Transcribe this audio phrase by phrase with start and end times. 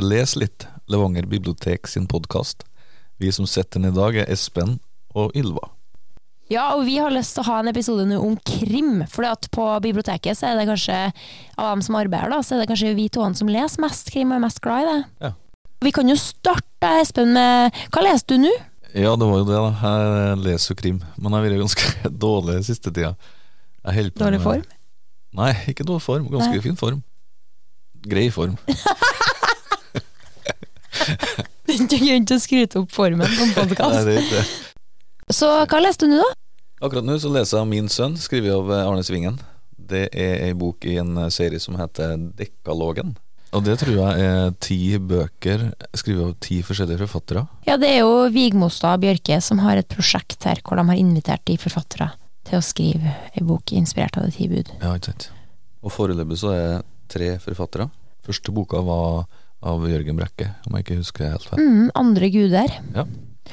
[0.00, 2.62] Til Les litt, Levanger bibliotek sin podkast.
[3.20, 4.78] Vi som sitter den i dag, er Espen
[5.12, 5.66] og Ylva.
[6.48, 9.02] Ja, og vi har lyst til å ha en episode nå om krim.
[9.12, 10.96] For på biblioteket så er det kanskje,
[11.60, 14.32] av dem som arbeider da, så er det kanskje vi to som leser mest krim
[14.32, 14.96] og er mest glad i det.
[15.26, 15.32] Ja.
[15.84, 18.56] Vi kan jo starte, Espen, med Hva leser du nå?
[18.96, 19.70] Ja, det var jo det, da.
[19.84, 23.12] Jeg leser jo krim, men jeg har vært ganske dårlig siste tida.
[24.16, 24.64] Dårlig form?
[25.36, 26.32] Nei, ikke dårlig form.
[26.32, 26.64] Ganske Nei.
[26.70, 27.04] fin form.
[28.08, 28.56] Grei form.
[31.00, 32.00] Du er ikke
[32.42, 34.04] skryte opp formen på en podkast.
[34.08, 34.44] det det.
[35.30, 36.36] Så hva leste du nå, da?
[36.80, 39.36] Akkurat nå så leser jeg Min sønn, skrevet av Arne Svingen.
[39.76, 43.14] Det er ei bok i en serie som heter Dekkalogen.
[43.50, 45.64] Og det tror jeg er ti bøker
[45.98, 47.42] skrevet av ti forskjellige forfattere.
[47.66, 51.00] Ja, det er jo Vigmostad og Bjørke som har et prosjekt her hvor de har
[51.00, 52.12] invitert de forfattere
[52.46, 54.70] til å skrive ei bok inspirert av Det ti bud.
[54.78, 55.30] Ja, ikke sant.
[55.82, 57.88] Og foreløpig så er det tre forfattere.
[58.26, 59.26] Første boka var
[59.62, 61.60] av Jørgen Brekke, om jeg ikke husker helt feil.
[61.60, 62.76] Mm, andre guder.
[62.94, 63.04] Ja,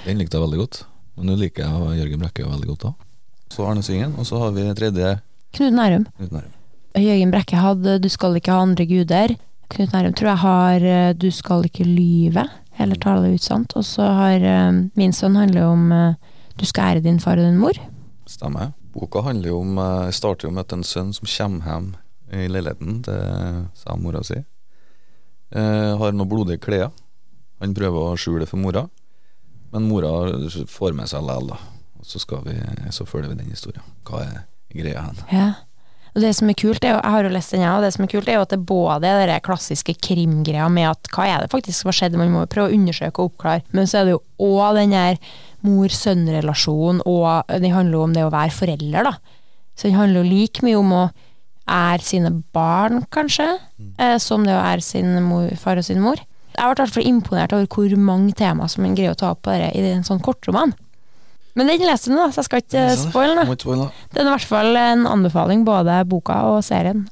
[0.05, 0.83] Den likte jeg veldig godt.
[1.17, 3.07] Men nå liker jeg Jørgen Brekke veldig godt òg.
[3.51, 5.17] Så Arne Svingen, og så har vi tredje
[5.55, 6.05] Knut Nærum.
[6.17, 6.53] Knut Nærum.
[6.97, 9.35] Jørgen Brekke hadde Du skal ikke ha andre guder.
[9.73, 12.43] Knut Nærum tror jeg har eh, Du skal ikke lyve,
[12.77, 13.75] eller tale det ut sant.
[13.79, 17.47] Og så har eh, Min sønn handler om eh, Du skal ære din far og
[17.47, 17.79] din mor.
[18.27, 18.73] Stemmer.
[18.93, 21.89] Boka handler jo om jeg starter jo med at en sønn som kommer hjem
[22.33, 24.41] i leiligheten til sa mora si,
[25.55, 26.91] eh, har noen blodige klær.
[27.61, 28.85] Han prøver å skjule det for mora,
[29.73, 30.11] men mora
[30.69, 31.61] får med seg likevel, da.
[31.97, 32.57] Og så, vi,
[32.93, 33.85] så følger vi den historien.
[34.05, 34.43] Hva er
[34.75, 35.23] greia hen?
[35.33, 35.47] Ja.
[36.17, 37.91] Og det som er kult, er jo, jeg har jo lest den, jeg, og det
[37.93, 41.09] som er kult er jo at det er både den der klassiske krimgreia med at
[41.13, 43.61] hva er det faktisk som har skjedd, man må jo prøve å undersøke og oppklare,
[43.77, 45.19] men så er det jo òg den der
[45.67, 49.45] mor-sønn-relasjonen, og det handler jo om det å være forelder, da.
[49.77, 51.03] Så den handler jo like mye om å
[51.67, 53.45] ære sine barn, kanskje,
[53.77, 54.17] mm.
[54.23, 56.21] som det jo er sin mor, far og sin mor.
[56.57, 59.31] Jeg ble i hvert fall imponert over hvor mange temaer som en greier å ta
[59.35, 60.73] opp på det i en sånn kortroman.
[61.57, 63.39] Men den leste du, da, så jeg skal ikke spoile den.
[63.41, 63.45] da.
[63.49, 64.07] Må ikke spoile, da.
[64.13, 67.07] Det er i hvert fall en anbefaling, både boka og serien.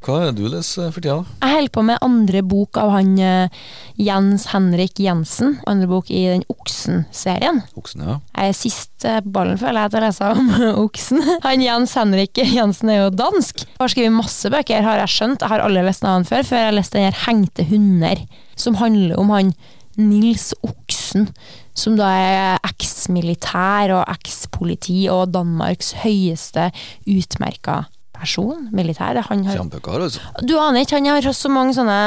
[0.00, 1.18] Hva er det du leser for tida?
[1.20, 1.34] da?
[1.44, 3.58] Jeg holder på med andre bok av han eh,
[4.00, 5.58] Jens Henrik Jensen.
[5.68, 7.60] Andre bok i den Oksen-serien.
[7.76, 8.14] Oksen, ja.
[8.32, 10.48] Jeg er sist eh, ballen, føler jeg, til å lese om
[10.86, 11.20] Oksen.
[11.44, 13.66] Han Jens Henrik Jensen er jo dansk.
[13.76, 15.44] Har skrevet masse bøker, har jeg skjønt.
[15.44, 18.24] Jeg har aldri lest noen før, før jeg leste den her Hengte hunder,
[18.56, 19.52] som handler om han
[20.00, 21.28] Nils Oksen,
[21.76, 26.70] som da er eksmilitær og ekspoliti og Danmarks høyeste
[27.04, 27.82] utmerka
[28.20, 28.68] person.
[28.76, 29.18] Militær.
[29.30, 30.20] Han har Kjempekar, altså.
[30.44, 32.00] du aner ikke, han har så mange sånne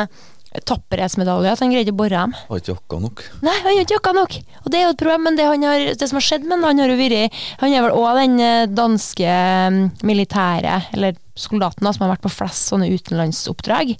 [0.61, 2.33] tapperhetsmedaljer at han greide å bore dem.
[2.49, 3.23] Har ikke jakka nok.
[3.45, 4.35] Nei, han har ikke jakka nok!
[4.61, 6.61] Og det er jo et problem, men det, han har, det som har skjedd med
[6.61, 9.39] han, har jo vært Han er vel òg den eh, danske
[9.73, 13.95] mm, militære, eller soldaten, da, som har vært på flest sånne utenlandsoppdrag.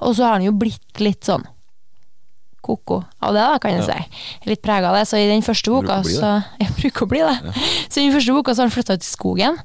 [0.00, 1.44] Og så har han jo blitt litt sånn
[2.64, 4.24] ko-ko av det, da, kan jeg si.
[4.48, 5.04] Litt prega av det.
[5.08, 7.54] Så i den første boka så Jeg bruker å bli det.
[7.88, 9.60] Så i den første boka så har han flytta ut i skogen,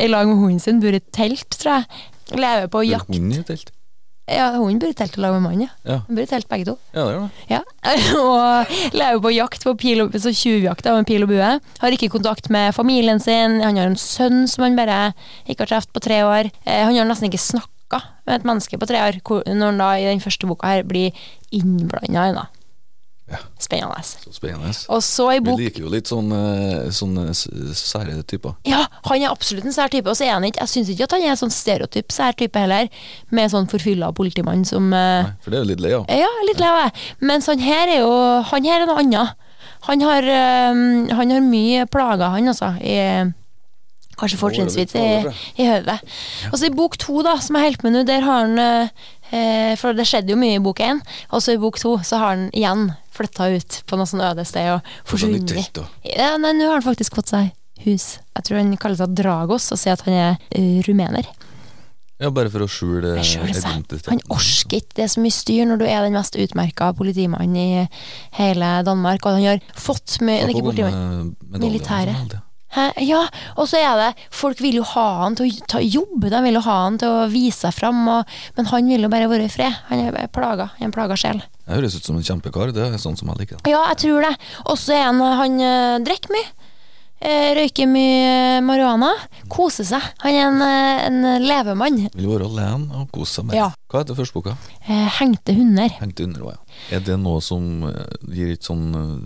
[0.00, 2.08] i lag med hunden sin, bor i et telt, tror jeg.
[2.40, 3.72] Lever på jakt hunden i telt?
[4.30, 5.72] Ja, hunden bor i telt i lag med mannen, ja.
[5.88, 5.96] Ja.
[6.06, 6.76] Bor i telt begge to.
[6.94, 7.46] Ja, det gjør det.
[7.50, 7.62] Ja,
[8.20, 11.50] og lever på jakt på pil og, så tjuvjakt av en pil og bue.
[11.82, 13.58] Har ikke kontakt med familien sin.
[13.64, 15.10] Han har en sønn som han bare
[15.46, 16.52] ikke har truffet på tre år.
[16.62, 19.18] Eh, han har nesten ikke snakka med et menneske på tre år,
[19.50, 21.10] når han da i den første boka her blir
[21.50, 22.46] innblanda i.
[23.30, 23.38] Ja.
[23.62, 24.02] Spennende.
[24.02, 24.72] Så spennende.
[24.90, 28.56] Og så i Vi liker jo litt sånne, sånne sære typer.
[28.66, 31.06] Ja, han er absolutt en sær type, og så er han ikke Jeg syns ikke
[31.06, 32.90] at han er sånn stereotyp sær type heller,
[33.30, 36.08] med sånn forfylla politimann som eh, Nei, for det er jo litt lei av.
[36.10, 37.06] Ja, litt lei av det.
[37.30, 38.14] Mens han her er jo
[38.50, 39.46] Han her er noe annet.
[39.86, 40.26] Han har,
[41.16, 42.74] han har mye plager, han altså.
[42.84, 43.30] I,
[44.20, 45.06] kanskje fortrinnsvis i,
[45.62, 45.98] i hodet.
[46.50, 48.60] Og så i bok to, da, som jeg holder på med nå, der har han
[48.60, 49.08] eh,
[49.80, 51.00] For det skjedde jo mye i bok én,
[51.30, 54.44] og så i bok to så har han igjen flytta ut på noe sånn øde
[54.48, 55.80] sted og forsvunnet.
[56.08, 57.52] Ja, nei, nå har han faktisk fått seg
[57.84, 58.18] hus.
[58.36, 61.30] Jeg tror han kaller seg Dragos og sier at han er øh, rumener.
[62.20, 64.10] Ja, bare for å skjule identiteten.
[64.12, 67.56] Han orker ikke det er så mye styr når du er den mest utmerka politimannen
[67.56, 67.86] i
[68.36, 72.40] hele Danmark, og han har fått med Ikke på politimann.
[72.70, 72.84] Hæ?
[73.02, 73.24] Ja,
[73.58, 76.54] og så er det Folk vil jo ha han til å ta jobb, de vil
[76.54, 79.48] jo ha han til å vise seg fram, og, men han vil jo bare være
[79.48, 79.74] i fred.
[79.90, 80.68] Han er plaga.
[80.78, 81.42] Han en plaga sjel.
[81.66, 82.70] Jeg høres ut som en kjempekar.
[82.74, 83.58] Det er sånn som jeg liker.
[83.60, 83.70] det.
[83.74, 84.34] Ja, jeg tror det.
[84.66, 86.48] Og så er han Han øh, drikker mye.
[87.20, 89.10] eh, Røyker mye marihuana.
[89.50, 90.06] Koser seg.
[90.22, 91.98] Han er en, eh, en levemann.
[92.14, 93.58] Vil være alene og kose seg med.
[93.58, 93.68] Ja.
[93.90, 94.54] Hva heter første boka?
[94.86, 95.90] Eh, Hengte hunder.
[96.00, 96.78] Hengte hunder, ja.
[96.96, 99.16] Er det noe som eh, gir et sånn eh,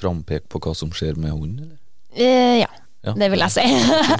[0.00, 1.78] frampek på hva som skjer med hunden, eller?
[2.14, 2.70] Eh, ja.
[3.04, 3.12] Ja.
[3.20, 3.64] Det vil jeg si.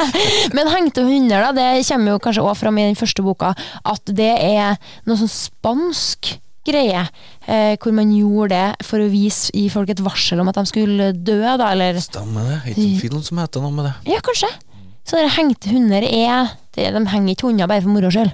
[0.56, 3.54] Men hengte hunder, da, det kommer jo kanskje også fram i den første boka,
[3.84, 4.76] at det er
[5.08, 6.34] noe sånn spansk
[6.64, 7.02] greie,
[7.46, 10.64] eh, hvor man gjorde det for å vise gi folk et varsel om at de
[10.68, 12.60] skulle dø, da, eller Stemmer det.
[12.72, 13.94] Ikke en film som heter noe med det?
[14.14, 14.48] Ja, kanskje.
[15.04, 18.32] Så det hengte hunder er det, De henger ikke hunder bare for moro skyld.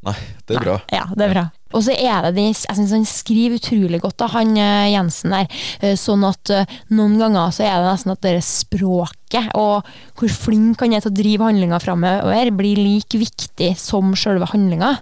[0.00, 0.16] Nei,
[0.48, 0.74] det er bra.
[0.88, 1.42] Ja, det er bra.
[1.76, 5.34] Og så er det de, jeg synes han skriver utrolig godt, da, han eh, Jensen
[5.34, 5.60] der.
[5.84, 9.86] Eh, Sånn at eh, noen ganger så er det nesten at det språket og
[10.18, 14.96] hvor flink han er til å drive handlinga framover, blir like viktig som selve handlinga.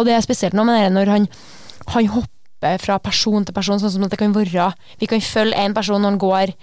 [0.00, 1.28] Og det er spesielt noe med det når han,
[1.92, 2.31] han hopper
[2.82, 6.00] fra person til person, sånn som at det kan være Vi kan følge en person
[6.02, 6.54] når han går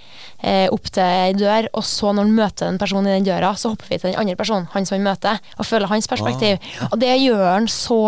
[0.43, 3.53] eh, opp til ei dør, og så når han møter en person i den døra,
[3.55, 6.57] så hopper vi til den andre personen, han som han møter, og følger hans perspektiv.
[6.91, 8.01] Og det gjør han så,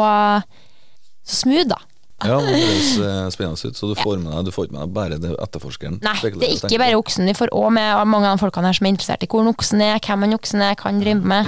[1.23, 1.79] så smooth, da.
[2.21, 3.77] Ja, det høres eh, spennende ut.
[3.77, 6.45] Så du får med deg Du får ikke med deg bare det etterforskeren Nei, det
[6.45, 7.25] er ikke bare oksen.
[7.31, 9.53] Vi får òg med mange av de folkene her som er interessert i hvor en
[9.53, 11.45] oksen er, hvem en oksen er, hva han driver med.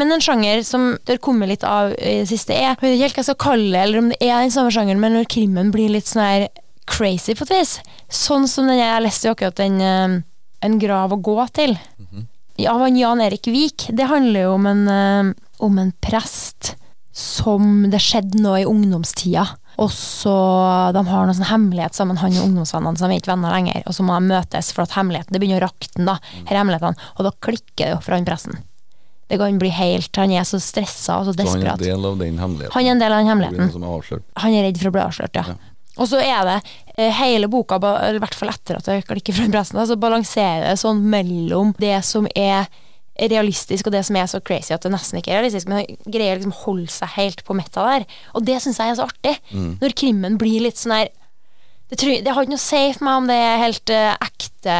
[0.00, 2.94] Men en sjanger som det har kommet litt av i det siste, er Jeg vet
[2.94, 5.12] ikke helt hva jeg skal kalle det, eller om det er den samme sjangeren, men
[5.18, 6.48] når krimmen blir litt sånn her
[6.90, 7.76] crazy på et vis.
[8.08, 10.18] Sånn som den jeg leste jo akkurat den eh,
[10.60, 11.76] En grav å gå til.
[12.60, 13.86] Ja, av han Jan Erik Vik.
[13.96, 15.30] Det handler jo om en, eh,
[15.64, 16.74] om en prest
[17.16, 19.46] som det skjedde noe i ungdomstida.
[19.80, 20.34] Og så
[20.92, 23.84] De har noen sånn hemmelighet sammen, han og ungdomsvennene, så de er ikke venner lenger.
[23.86, 26.18] Og så må de møtes for at hemmeligheten Det begynner å rakne, da.
[26.50, 27.06] Her er.
[27.16, 28.60] Og da klikker det jo for han presten.
[29.30, 31.78] Det kan bli helt Han er så stressa og så desperat.
[31.78, 32.74] Så han er en del av den hemmeligheten.
[32.74, 34.22] Han er en del av den hemmeligheten.
[34.42, 35.44] Han er redd for å bli avslørt, ja.
[35.52, 35.58] Ja.
[36.00, 36.58] Og så er det
[36.96, 40.78] eh, hele boka, i hvert fall etter at det klikker fra pressen, så balanserer det
[40.80, 42.70] sånn mellom det som er
[43.30, 46.38] realistisk og det som er så crazy at det nesten ikke er realistisk, men greier
[46.38, 48.06] liksom holde seg helt på metta der.
[48.38, 49.34] Og det syns jeg er så artig.
[49.52, 51.10] Når krimmen blir litt sånn her
[51.90, 54.12] det, tror, det har ikke noe å si for meg om det er helt eh,
[54.22, 54.74] ekte,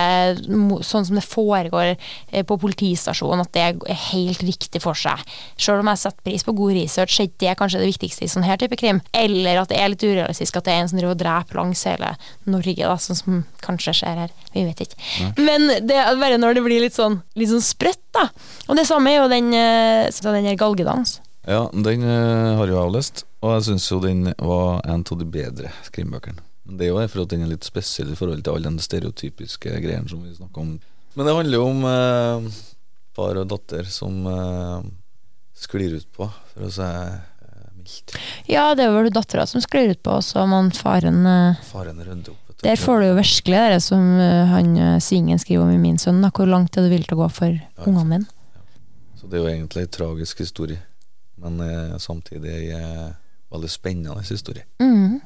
[0.86, 5.24] sånn som det foregår eh, på politistasjonen, at det er helt riktig for seg.
[5.58, 8.30] Selv om jeg setter pris på god research, er ikke det kanskje det viktigste i
[8.30, 9.00] sånn her type krim.
[9.10, 11.82] Eller at det er litt urealistisk at det er en som driver og dreper langs
[11.90, 12.12] hele
[12.46, 14.36] Norge, da, sånn som kanskje skjer her.
[14.54, 15.00] Vi vet ikke.
[15.40, 18.28] Men det er bare når det blir litt sånn, litt sånn sprøtt, da.
[18.68, 21.18] Og det samme er jo den, eh, den her galgedans.
[21.48, 25.72] Ja, den har jeg avlest, og jeg syns jo den var en av de bedre
[25.90, 26.44] krimbøkene.
[26.70, 28.84] Men det er jo for at den er litt spesiell i forhold til alle de
[28.84, 30.76] stereotypiske greiene som vi snakker om.
[31.18, 32.60] Men det handler jo om eh,
[33.18, 34.84] far og datter som eh,
[35.58, 38.14] sklir ut på, for å si eh, mildt.
[38.46, 42.36] Ja, det er vel dattera som sklir ut på, så man faren eh, Faren rydder
[42.36, 42.54] opp.
[42.62, 45.98] Der får du jo virkelig det som eh, han eh, Svingen skriver om i Min
[45.98, 48.30] sønn, da, hvor langt er du villig til å gå for ungene dine.
[49.18, 50.78] Så det er jo egentlig en tragisk historie,
[51.42, 53.18] men eh, samtidig en eh,
[53.50, 54.68] veldig spennende historie.
[54.78, 55.18] Mm.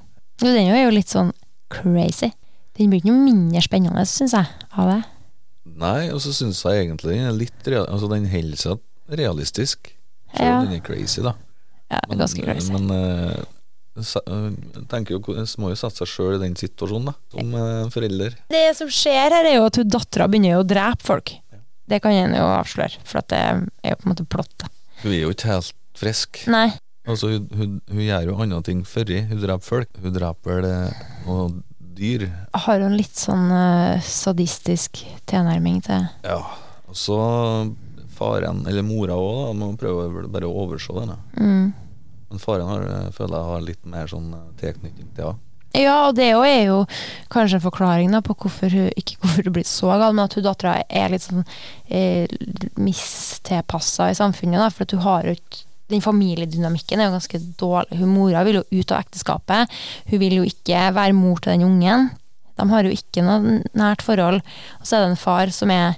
[0.43, 1.33] Jo, den er jo litt sånn
[1.73, 2.33] crazy.
[2.75, 5.01] Den blir ikke noe mindre spennende, syns jeg, av det.
[5.79, 8.83] Nei, og så syns jeg egentlig den er litt real, Altså, den holder seg
[9.21, 9.93] realistisk.
[10.35, 10.59] Selv Ja.
[10.59, 11.35] om den er crazy, da.
[11.91, 12.73] Ja, er ganske crazy.
[12.73, 13.45] Men man eh,
[13.95, 17.91] jeg tenker jo, jeg må jo sette seg sjøl i den situasjonen, da, som uh,
[17.95, 18.35] forelder.
[18.51, 21.37] Det som skjer her, er jo at dattera begynner å drepe folk.
[21.87, 24.67] Det kan en jo avsløre, for det er jo på en måte plott.
[25.05, 26.43] Hun er jo ikke helt frisk.
[26.51, 26.73] Nei.
[27.05, 29.13] Altså, hun, hun, hun gjør jo andre ting før.
[29.29, 30.03] Hun dreper folk.
[30.03, 31.59] Hun dreper vel eh, og
[31.95, 32.27] dyr.
[32.67, 36.41] Har hun litt sånn uh, sadistisk tilnærming til Ja.
[36.89, 37.19] Og så
[38.15, 41.17] faren, eller mora òg, må prøve bare å overse det.
[41.41, 41.73] mm.
[42.31, 45.43] Men faren har, eh, føler jeg har litt mer sånn tilknytning til henne.
[45.75, 46.85] Ja, og det er jo
[47.35, 50.35] kanskje en forklaring da, på hvorfor hun ikke hvorfor hun blir så gal, men at
[50.39, 51.43] hun dattera er litt sånn
[51.91, 52.31] eh,
[52.79, 54.63] mistilpassa i samfunnet.
[54.63, 57.99] Da, for at hun har jo ikke den familiedynamikken er jo ganske dårlig.
[58.01, 59.61] Hun Mora vil jo ut av ekteskapet.
[60.11, 62.01] Hun vil jo ikke være mor til den ungen.
[62.55, 63.39] De har jo ikke noe
[63.77, 64.41] nært forhold.
[64.81, 65.91] Og så er det en far som er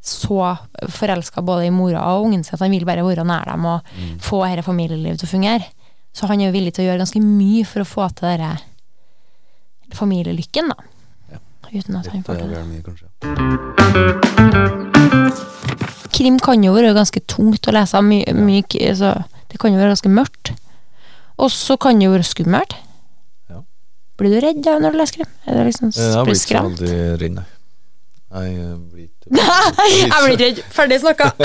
[0.00, 0.56] så
[0.88, 3.78] forelska både i mora og ungen sin at han vil bare være nær dem og
[4.24, 5.66] få dette familielivet til å fungere.
[6.16, 8.52] Så han er jo villig til å gjøre ganske mye for å få til denne
[9.94, 10.78] familielykken, da.
[11.30, 11.38] Ja.
[11.70, 12.60] Uten at han får eh, til det.
[12.72, 13.06] mye, kanskje.
[16.20, 18.00] Krim kan jo være ganske tungt å lese.
[18.04, 19.14] My, my, k- altså,
[19.48, 20.52] det kan jo være ganske mørkt.
[21.40, 22.74] Og så kan det jo være skummelt.
[23.48, 23.62] Ja.
[24.20, 25.30] Blir du redd da når du leser krim?
[25.48, 27.46] Er det liksom, Eh, Jeg blir ikke så veldig redd, nei.
[28.30, 29.26] Jeg eh, blir ikke
[30.04, 30.60] Jeg blir ikke redd.
[30.76, 31.30] Ferdig snakka.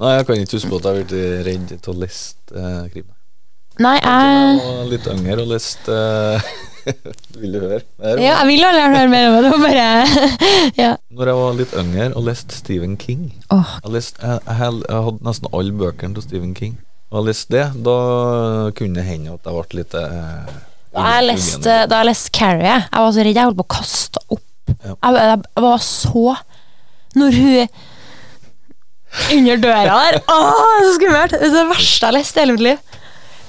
[0.00, 1.14] Nei, jeg kan ikke huske på at jeg blitt
[1.44, 3.08] redd til å lese eh, krim.
[3.80, 6.46] Nei, Jeg jeg var litt yngre og leste eh,
[7.40, 7.80] Vil du høre?
[8.00, 9.52] mer Ja, jeg vil aldri høre mer om det.
[9.62, 9.86] Bare
[10.82, 10.92] Ja.
[11.10, 13.76] Når jeg var litt yngre og leste Stephen King oh.
[13.84, 16.78] Jeg, lest, jeg, jeg, jeg hadde nesten alle bøkene til Stephen King.
[17.10, 17.96] Og jeg leste det, da
[18.78, 20.58] kunne det hende at jeg ble litt eh,
[20.94, 23.72] Da jeg leste, da jeg leste Carrie, jeg var så redd jeg holdt på å
[23.76, 24.46] kaste opp.
[24.70, 24.94] Ja.
[24.94, 26.26] Jeg, jeg, jeg var så
[27.18, 27.80] Når hun
[29.34, 30.20] Under døra der.
[30.30, 31.32] Åh, så skummelt!
[31.34, 32.89] Det er det verste jeg har lest i hele mitt liv.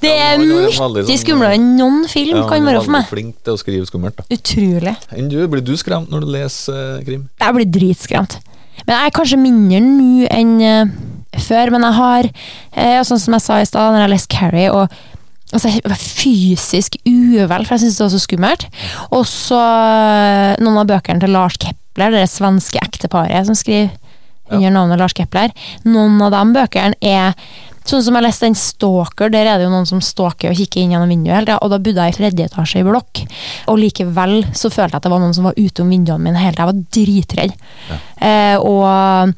[0.02, 3.06] Det er mye sånn- skumlere enn noen film Ja, kan være for meg.
[3.10, 4.18] flink til å skrive skummelt.
[4.18, 4.96] da Utrolig.
[5.30, 7.30] Du, Blir du skremt når du leser uh, krim?
[7.40, 8.40] Jeg blir dritskremt.
[8.88, 10.86] Men jeg er kanskje mindre nå enn uh,
[11.38, 11.72] før.
[11.76, 12.30] Men jeg har,
[12.78, 14.90] uh, sånn som jeg sa i stad, når jeg leste Carrie og
[15.52, 18.62] Altså, jeg var fysisk uvel, for jeg syntes det var så skummelt.
[19.12, 19.58] Og så
[20.64, 23.90] noen av bøkene til Lars Kepler, det svenske ekteparet som skriver
[24.48, 25.52] under navnet Lars Kepler.
[25.84, 27.36] Noen av de bøkene er
[27.92, 30.80] Sånn som jeg leste den Stalker, der er det jo noen som stalker og kikker
[30.80, 33.22] inn gjennom vinduet hele tida, og da bodde jeg i tredje etasje i blokk.
[33.72, 36.56] Og likevel så følte jeg at det var noen som var utom vinduene mine hele
[36.56, 36.64] tida.
[36.64, 37.54] Jeg var dritredd.
[38.22, 38.88] Eh, og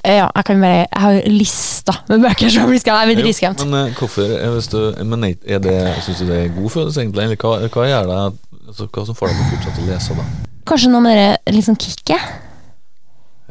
[0.04, 3.02] eh, ja, jeg kan bare Jeg har lista med bøker som blir skremt.
[3.02, 3.66] Jeg blir dritskremt.
[3.66, 7.02] Men eh, hvorfor eh, hvis du, Men er det, Syns du det er god følelse,
[7.02, 7.26] egentlig?
[7.26, 10.18] Eller hva, hva gjør det altså, Hva som får deg til å fortsette å lese,
[10.20, 10.28] da?
[10.70, 12.34] Kanskje noe med det sånn kicket.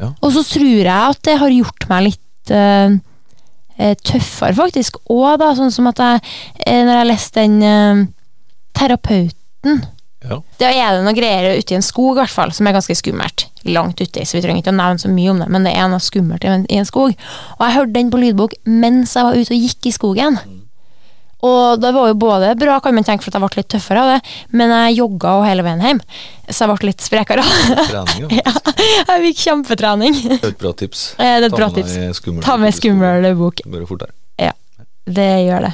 [0.00, 0.12] Ja.
[0.24, 2.94] Og så tror jeg at det har gjort meg litt eh,
[4.06, 5.00] tøffere, faktisk.
[5.12, 6.20] Og da, sånn som at jeg
[6.66, 8.04] eh, Når jeg leste den eh,
[8.78, 9.82] Terapeuten
[10.22, 10.38] Ja.
[10.60, 13.48] Da er det noen greier ute i en skog, hvert fall, som er ganske skummelt.
[13.66, 15.88] Langt uti, så vi trenger ikke å nevne så mye om det, men det er
[15.90, 17.16] noe skummelt i en, skog.
[17.58, 20.38] Og jeg hørte den på lydbok mens jeg var ute og gikk i skogen.
[21.42, 24.02] Og det var jo både bra, kan man tenke, for at jeg ble litt tøffere
[24.04, 26.00] av det, men jeg jogga jo hele veien hjem,
[26.48, 27.42] så jeg ble litt sprekere.
[27.88, 28.52] Trening, ja.
[28.52, 28.52] ja,
[29.08, 30.18] jeg fikk kjempetrening.
[30.28, 31.02] Det er et bra tips.
[31.22, 31.96] Eh, Det er et bra tips.
[32.20, 33.64] skummel Ta med skummel bok.
[33.66, 34.14] Bare fortere.
[35.02, 35.72] Det gjør det.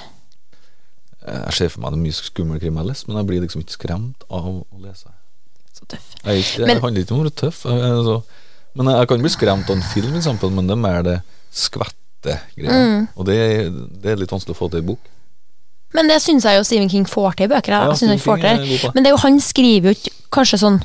[1.28, 3.60] Jeg ser for meg det er mye skummel krim jeg lest, men jeg blir liksom
[3.60, 5.10] ikke skremt av å lese.
[5.76, 6.06] Så tøff.
[6.24, 7.58] Jeg, ikke, jeg Men- handler ikke om å være tøff.
[7.68, 8.14] Altså,
[8.80, 11.18] men jeg kan bli skremt av en film, eksempel, men det er mer det
[11.52, 12.72] skvette greia.
[12.80, 13.04] Mm.
[13.20, 13.36] Og det,
[14.00, 15.12] det er litt vanskelig å få til i bok.
[15.96, 17.72] Men det syns jeg jo Stephen King får til i bøker.
[17.72, 18.90] Jeg Ja, synes han får til.
[18.94, 20.80] Men det er jo, han skriver jo ikke kanskje sånn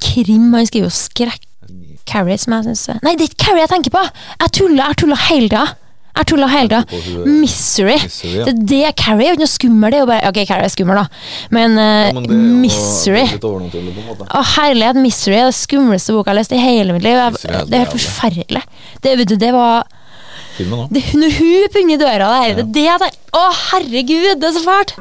[0.00, 1.42] krim, han skriver jo skrekk.
[2.06, 4.02] Carrie, som jeg syns Nei, det er ikke Carrie jeg tenker på!
[4.40, 5.64] Jeg tuller, jeg tuller hele tida.
[6.16, 7.00] Jeg tuller hele tida.
[7.26, 7.96] Misery.
[8.04, 8.44] Misery, ja.
[8.46, 10.68] Det er det Carrie er jo ikke noe skummel, det er jo bare Ok, Carrie
[10.68, 11.04] er skummel, da,
[11.50, 13.34] men, eh, Ja, men er Misery er.
[13.42, 17.18] Å, herlighet, Misery er det skumleste boka jeg har lest i hele mitt liv.
[17.34, 18.62] Misery det er helt forferdelig.
[19.02, 19.82] Det, det var
[20.56, 20.92] Filmen òg.
[20.94, 24.64] det, Når hun punger døra der, det er det jeg Å, herregud, det er så
[24.64, 24.94] fælt!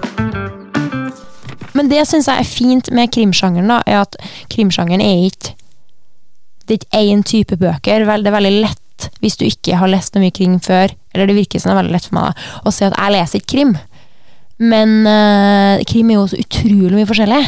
[1.75, 4.15] Men det syns jeg er fint med krimsjangeren, da, er at
[4.51, 5.55] krimsjangeren er ikke
[6.65, 8.07] Det er ikke én type bøker.
[8.07, 11.29] Vel, det er veldig lett, hvis du ikke har lest noe mye krim før, eller
[11.29, 13.41] det virker som det er veldig lett for meg da, å si at jeg leser
[13.41, 13.75] ikke krim.
[14.65, 17.43] Men uh, krim er jo så utrolig mye forskjellig.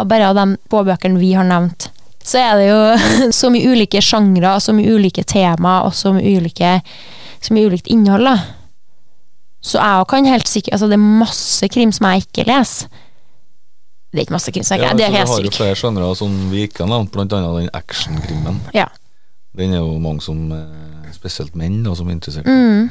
[0.00, 1.90] Av bare av de få bøkene vi har nevnt.
[2.24, 2.80] Så er det jo
[3.40, 6.78] så mye ulike sjangre, så mye ulike tema, og så mye ulike
[7.48, 8.36] så mye ulikt innhold, da.
[9.64, 12.90] Så jeg kan helt sikkert Altså, det er masse krim som jeg ikke leser.
[14.12, 15.38] Det er ikke masse krim som jeg ikke Ja, leser, det er helt vi helt
[15.38, 18.60] har jo flere sjangre som vi ikke har nevnt, blant annet den actionkrimmen.
[18.76, 18.90] Ja.
[19.56, 22.46] Den er jo mange som, eh, spesielt menn, da, som er interessert.
[22.46, 22.90] Mm.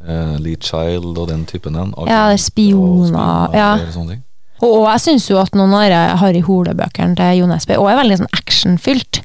[0.00, 1.74] Uh, Lee Child og den typen.
[1.76, 3.72] Den, Ja, det er spioner, og ja.
[3.76, 4.16] og.
[4.60, 8.00] Og, jeg syns jo at noen av de Harry Hole-bøkene til Jo Nesbø også er
[8.00, 9.20] veldig sånn actionfylt.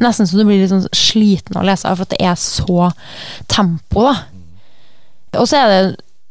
[0.00, 2.90] Nesten så du blir litt sånn sliten av å lese, for at det er så
[3.50, 4.14] tempo, da.
[5.40, 5.82] Og så er det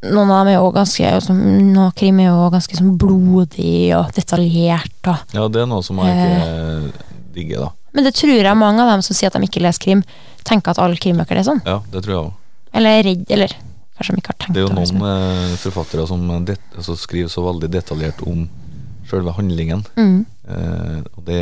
[0.10, 1.38] noen av dem er jo ganske som,
[1.74, 6.00] Noen krim er jo ganske sånn blodig og detaljert og Ja, det er noe som
[6.04, 6.92] jeg ikke
[7.36, 7.70] digger, da.
[7.96, 10.04] Men det tror jeg mange av dem som sier at de ikke leser krim,
[10.48, 11.62] tenker at alle krimbøker er sånn.
[11.66, 12.36] Ja, det tror jeg også.
[12.80, 13.56] Eller er redd, eller
[13.98, 15.06] kanskje de ikke har tenkt Det er jo noen krim.
[15.10, 18.46] eh, forfattere som det, altså, skriver så veldig detaljert om
[19.10, 19.82] selve handlingen.
[19.98, 20.20] Mm.
[20.48, 21.42] Eh, og det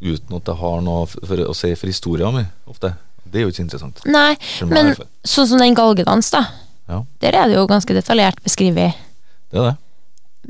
[0.00, 2.94] uten at det har noe for å si for historia mi, ofte.
[3.30, 4.00] Det er jo ikke interessant.
[4.10, 4.34] Nei,
[4.66, 6.44] men sånn som den galgedans, da.
[6.90, 7.04] Ja.
[7.22, 8.98] Der er det jo ganske detaljert beskrevet.
[9.50, 9.76] Det er det.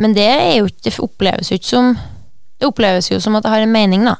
[0.00, 1.88] Men det er jo ikke Det oppleves jo ikke som
[2.60, 4.16] Det oppleves jo som at det har en mening, da.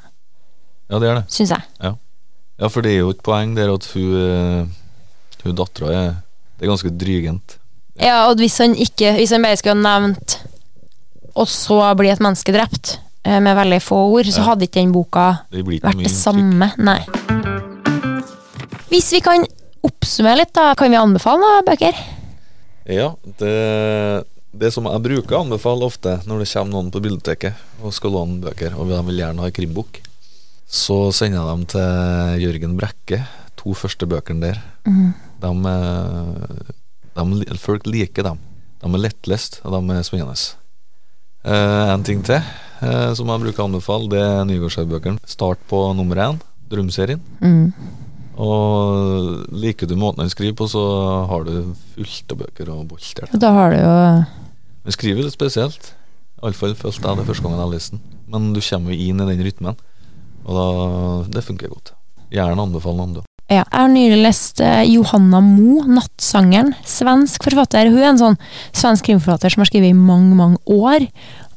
[0.91, 1.25] Ja, det er det.
[1.33, 1.63] Syns jeg.
[1.81, 6.11] Ja, for det er jo et poeng der at hun, eh, hun dattera er
[6.59, 7.57] Det er ganske drygent.
[8.01, 10.39] Ja, og hvis han ikke Hvis han bare skulle ha nevnt
[11.35, 15.25] Og så blir et menneske drept, med veldig få ord, så hadde ikke den boka
[15.53, 16.71] Det vært det samme.
[16.81, 17.01] Nei.
[18.91, 19.45] Hvis vi kan
[19.87, 21.99] oppsummere litt, da, kan vi anbefale noen bøker?
[22.91, 23.55] Ja, det,
[24.51, 28.17] det som jeg bruker å anbefale ofte når det kommer noen på biblioteket og skal
[28.17, 30.01] låne bøker, og de vil gjerne ha en krimbok,
[30.71, 33.25] så sender jeg dem til Jørgen Brekke,
[33.61, 34.61] to første bøkene der.
[34.87, 35.13] Mm.
[35.43, 36.73] De, eh,
[37.19, 38.41] de, folk liker dem.
[38.81, 40.39] De er lettlest, og de er spennende.
[41.41, 45.23] Eh, en ting til eh, som jeg bruker å anbefale, det er Nygårdshaug-bøkene.
[45.29, 47.23] Start på nummer én, Drømserien.
[47.41, 47.73] Mm.
[48.41, 50.83] Og liker du måten han skriver på, så
[51.29, 53.33] har du fullt av bøker og bolter.
[53.41, 53.95] Da har du jo
[54.81, 55.95] Han skriver litt spesielt.
[56.41, 58.05] Iallfall følte jeg det første gangen jeg leste den.
[58.31, 59.81] Men du kommer jo inn i den rytmen,
[60.47, 60.69] og da,
[61.37, 61.93] det funker godt.
[62.33, 63.30] Gjerne anbefale noen, du.
[63.51, 66.71] Ja, jeg har nylig lest eh, Johanna Mo, 'Nattsangeren'.
[66.87, 67.89] Svensk forfatter.
[67.91, 68.37] Hun er en sånn
[68.71, 71.09] svensk krimforfatter som har skrevet i mange, mange år.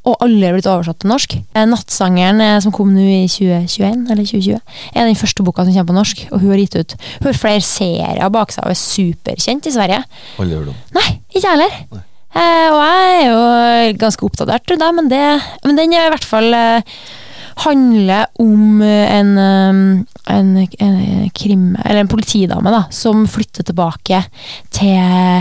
[0.10, 1.36] Og aldri har blitt oversatt til norsk.
[1.54, 4.58] Eh, 'Nattsangeren', eh, som kom nå i 2021, eller 2020,
[4.96, 6.26] er den første boka som kommer på norsk.
[6.32, 9.76] Og hun har gitt ut Hun har flere serier bak seg og er superkjent i
[9.78, 10.04] Sverige.
[10.40, 10.82] Aldri hørt om.
[10.98, 12.04] Nei, ikke jeg heller.
[12.34, 16.26] Eh, og jeg er jo ganske oppdatert, jeg, men, det, men den er i hvert
[16.26, 16.82] fall eh,
[17.66, 21.78] handler om eh, en, eh, en, en krim...
[21.86, 24.24] Eller en politidame, da, som flytter tilbake
[24.74, 24.98] til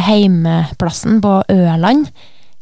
[0.09, 2.09] heimeplassen på Ørland.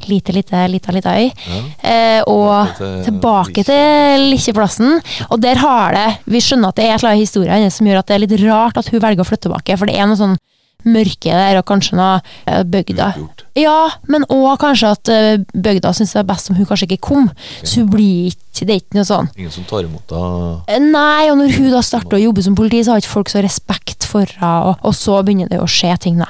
[0.09, 1.27] Lite, lite, lita, lita øy.
[1.29, 1.59] Ja.
[1.89, 4.95] Eh, og Tilbake til tilbake til Likkjeplassen.
[5.29, 8.01] Og der har det Vi skjønner at det er et eller annet historie som gjør
[8.01, 10.17] at det er litt rart at hun velger å flytte tilbake, for det er noe
[10.17, 10.39] sånn
[10.87, 13.11] mørke der, og kanskje noe eh, bygda.
[13.59, 13.77] Ja,
[14.11, 17.29] men òg kanskje at eh, bygda syns det er best om hun kanskje ikke kom.
[17.63, 19.29] Så hun blir ikke Det er ikke noe sånn.
[19.39, 20.73] Ingen som tar imot deg.
[20.75, 23.31] Eh, Nei, og når hun da starter å jobbe som politi, så har ikke folk
[23.31, 26.27] så respekt for henne, og, og så begynner det å skje ting, da.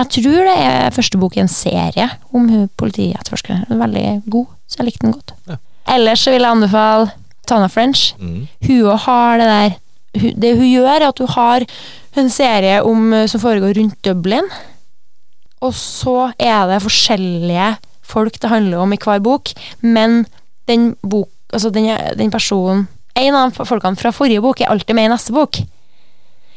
[0.00, 2.48] Jeg tror det er første bok i en serie om
[2.80, 3.66] politietterforskeren.
[3.68, 5.34] Er Veldig god, så jeg likte den godt.
[5.50, 5.58] Ja.
[5.96, 7.10] Ellers så vil jeg anbefale
[7.50, 8.14] Tana French.
[8.20, 8.46] Mm.
[8.66, 9.78] Hun har det der
[10.14, 11.66] Det hun gjør, er at hun har
[12.18, 14.48] en serie om, eh, som foregår rundt Dublin.
[15.60, 20.24] Og så er det forskjellige folk det handler om i hver bok, men
[20.68, 22.84] den bok Altså den, den personen
[23.18, 25.58] En av folkene fra forrige bok er alltid med i neste bok.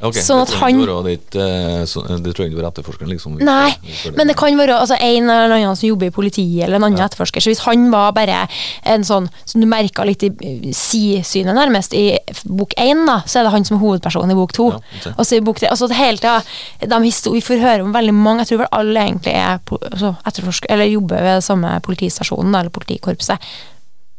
[0.02, 3.40] Ok, Sånn at han- ditt, eh, så- Det trenger ikke være etterforskeren, liksom.
[3.40, 3.74] Nei,
[4.16, 6.98] Men det kan være altså, en eller annen som jobber i politiet, eller en annen
[6.98, 7.06] Ja.
[7.08, 7.40] etterforsker.
[7.42, 8.50] Så hvis han var bare
[8.84, 13.40] en sånn som du merka litt i eh, sidesynet, nærmest, i bok én, da, så
[13.40, 14.72] er det han som er hovedpersonen i bok to.
[14.72, 16.44] Ja, og så i bok tre altså, hele tida,
[16.82, 17.00] de
[17.34, 19.60] Vi får høre om veldig mange, jeg tror vel alle egentlig er
[19.92, 23.40] altså, etterforsker, eller jobber ved samme politistasjonen, eller politikorpset.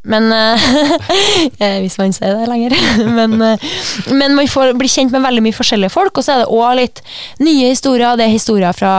[0.05, 0.65] Men eh,
[1.65, 2.77] eh, Hvis man sier det lenger.
[3.19, 3.69] men, eh,
[4.13, 6.79] men man får bli kjent med veldig mye forskjellige folk, og så er det òg
[6.81, 7.05] litt
[7.45, 8.19] nye historier.
[8.21, 8.95] Det er historier fra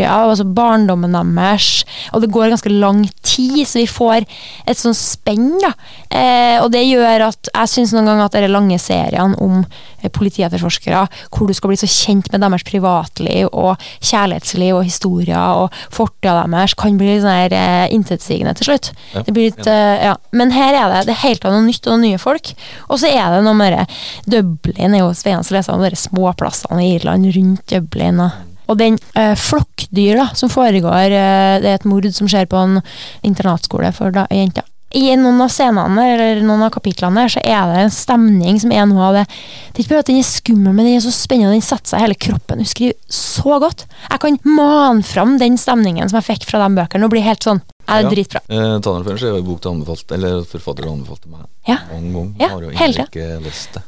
[0.00, 4.26] fortida, altså barndommen deres, og det går ganske lang tid, så vi får
[4.66, 5.58] et sånn spenn.
[5.60, 5.72] da.
[6.10, 9.64] Eh, og det gjør at jeg syns noen ganger at de lange seriene om
[10.02, 15.64] eh, politietterforskere, hvor du skal bli så kjent med deres privatliv og kjærlighetsliv og historier
[15.64, 18.92] og fortida deres, kan bli litt sånn eh, intetsigende til slutt.
[19.14, 20.16] Ja, Det blir litt, eh, ja.
[20.32, 22.54] Men her er det, det er helt av noe nytt og noen nye folk.
[22.88, 23.98] Og så er det noe med
[24.30, 28.20] Dublin er jo spennende å lese om de småplassene i Irland rundt Dublin.
[28.24, 32.46] Og, og den eh, flokkdyr da, som foregår eh, Det er et mord som skjer
[32.50, 32.80] på en
[33.26, 34.64] internatskole for da, jenter.
[34.90, 38.72] I noen av scenene eller noen av kapitlene der, så er det en stemning som
[38.74, 41.04] er noe av det Det er ikke bare at den er skummel, men den er
[41.04, 42.58] så spennende, den setter seg i hele kroppen.
[42.58, 43.84] Hun skriver så godt.
[44.10, 47.46] Jeg kan mane fram den stemningen som jeg fikk fra de bøkene, og bli helt
[47.46, 48.14] sånn Er det Ja.
[48.16, 48.40] dritbra?
[48.50, 51.78] Eh, Tanner French er jo en bok til anbefalt, eller forfatter anbefalte meg Ja.
[51.92, 52.34] mange ganger.
[52.40, 53.82] Ja, Har jo egentlig ikke lest det.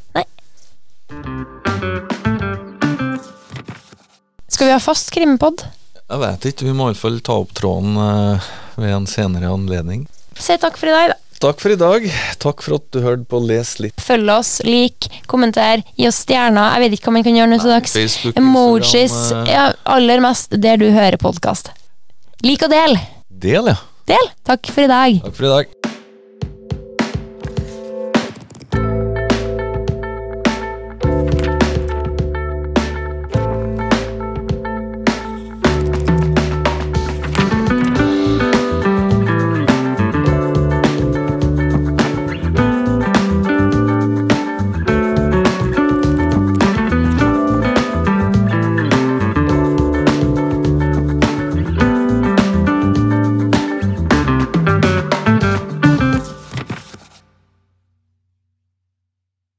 [4.53, 5.63] Skal vi ha fast krimpod?
[6.03, 10.03] Jeg vet ikke, vi må iallfall ta opp tråden eh, ved en senere anledning.
[10.37, 11.19] Si takk for i dag, da.
[11.43, 12.05] Takk for i dag.
[12.39, 13.97] Takk for at du hørte på Les litt.
[13.99, 16.75] Følg oss, lik, kommenter, gi oss stjerner.
[16.77, 17.95] Jeg vet ikke hva man kan gjøre nå til dags.
[17.97, 19.15] Facebook, Emojis.
[19.33, 19.65] Eh, Ja,
[19.97, 21.73] aller mest der du hører podkast.
[22.45, 22.99] Lik og del.
[23.27, 23.79] Del, ja.
[24.07, 24.31] Del.
[24.47, 25.19] Takk for i dag.
[25.25, 25.82] Takk for i dag.